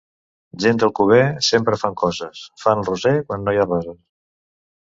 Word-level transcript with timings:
Gent 0.63 0.79
d'Alcover, 0.83 1.19
sempre 1.49 1.77
fan 1.81 1.97
coses: 2.03 2.41
fan 2.63 2.83
el 2.85 2.89
Roser 2.91 3.15
quan 3.29 3.47
no 3.49 3.55
hi 3.59 3.63
ha 3.63 3.69
roses. 3.71 4.01